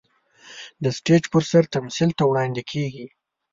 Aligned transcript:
د 0.83 0.85
سټېج 0.97 1.23
پر 1.33 1.43
سر 1.51 1.63
تمثيل 1.75 2.09
ته 2.17 2.23
وړاندې 2.27 2.61
کېږي. 2.71 3.05